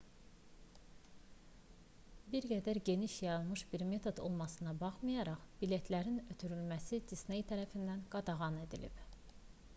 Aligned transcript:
bir 2.35 2.47
qədər 2.51 2.79
geniş 2.89 3.17
yayılmış 3.25 3.63
bir 3.75 3.83
metod 3.91 4.23
olmasına 4.29 4.75
baxmayaraq 4.81 5.45
biletlərin 5.61 6.19
ötürülməsi 6.35 7.03
disney 7.15 7.47
tərəfindən 7.55 8.05
qadağan 8.17 8.59
edilib 8.67 9.07